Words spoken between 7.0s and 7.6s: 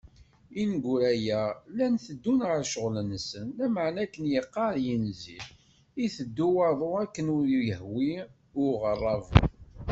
akken ur